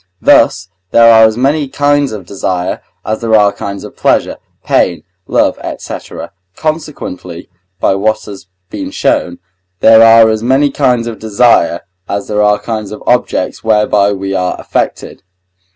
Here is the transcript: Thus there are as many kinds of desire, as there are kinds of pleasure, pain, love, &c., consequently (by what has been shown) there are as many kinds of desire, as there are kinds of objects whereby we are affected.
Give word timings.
Thus 0.19 0.67
there 0.89 1.13
are 1.13 1.25
as 1.25 1.37
many 1.37 1.67
kinds 1.67 2.11
of 2.11 2.25
desire, 2.25 2.81
as 3.05 3.21
there 3.21 3.35
are 3.35 3.53
kinds 3.53 3.83
of 3.83 3.95
pleasure, 3.95 4.37
pain, 4.63 5.03
love, 5.27 5.59
&c., 5.77 5.97
consequently 6.55 7.49
(by 7.79 7.93
what 7.93 8.23
has 8.25 8.47
been 8.71 8.89
shown) 8.89 9.37
there 9.79 10.01
are 10.01 10.31
as 10.31 10.41
many 10.41 10.71
kinds 10.71 11.05
of 11.05 11.19
desire, 11.19 11.81
as 12.09 12.27
there 12.27 12.41
are 12.41 12.57
kinds 12.57 12.91
of 12.91 13.03
objects 13.05 13.63
whereby 13.63 14.11
we 14.11 14.33
are 14.33 14.59
affected. 14.59 15.21